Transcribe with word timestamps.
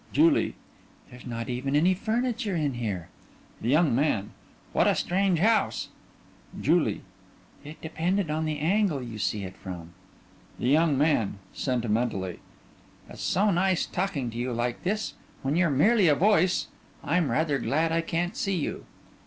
JULIE: 0.13 0.55
There's 1.11 1.27
not 1.27 1.47
even 1.47 1.75
any 1.75 1.93
furniture 1.93 2.55
in 2.55 2.73
here. 2.73 3.09
THE 3.61 3.69
YOUNG 3.69 3.93
MAN: 3.93 4.31
What 4.73 4.87
a 4.87 4.95
strange 4.95 5.37
house! 5.37 5.89
JULIE: 6.59 7.03
It 7.63 7.79
depend 7.83 8.27
on 8.31 8.45
the 8.45 8.57
angle 8.57 9.03
you 9.03 9.19
see 9.19 9.43
it 9.43 9.55
from. 9.55 9.93
THE 10.57 10.69
YOUNG 10.69 10.97
MAN: 10.97 11.37
(Sentimentally) 11.53 12.39
It's 13.07 13.21
so 13.21 13.51
nice 13.51 13.85
talking 13.85 14.31
to 14.31 14.39
you 14.39 14.51
like 14.53 14.81
this 14.81 15.13
when 15.43 15.55
you're 15.55 15.69
merely 15.69 16.07
a 16.07 16.15
voice. 16.15 16.69
I'm 17.03 17.29
rather 17.29 17.59
glad 17.59 17.91
I 17.91 18.01
can't 18.01 18.35
see 18.35 18.55
you. 18.55 18.85